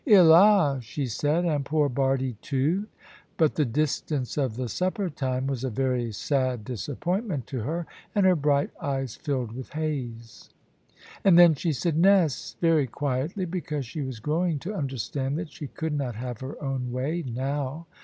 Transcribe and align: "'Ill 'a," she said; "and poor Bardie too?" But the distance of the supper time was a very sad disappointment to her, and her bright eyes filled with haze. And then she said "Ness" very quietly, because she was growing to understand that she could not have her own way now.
"'Ill 0.07 0.33
'a," 0.33 0.79
she 0.81 1.05
said; 1.05 1.45
"and 1.45 1.63
poor 1.63 1.87
Bardie 1.87 2.35
too?" 2.41 2.87
But 3.37 3.53
the 3.53 3.65
distance 3.65 4.35
of 4.35 4.55
the 4.55 4.67
supper 4.67 5.11
time 5.11 5.45
was 5.45 5.63
a 5.63 5.69
very 5.69 6.11
sad 6.11 6.65
disappointment 6.65 7.45
to 7.45 7.59
her, 7.59 7.85
and 8.15 8.25
her 8.25 8.35
bright 8.35 8.71
eyes 8.81 9.15
filled 9.15 9.51
with 9.51 9.73
haze. 9.73 10.49
And 11.23 11.37
then 11.37 11.53
she 11.53 11.71
said 11.71 11.95
"Ness" 11.99 12.55
very 12.59 12.87
quietly, 12.87 13.45
because 13.45 13.85
she 13.85 14.01
was 14.01 14.19
growing 14.19 14.57
to 14.61 14.73
understand 14.73 15.37
that 15.37 15.51
she 15.51 15.67
could 15.67 15.93
not 15.93 16.15
have 16.15 16.39
her 16.39 16.59
own 16.63 16.91
way 16.91 17.21
now. 17.23 17.85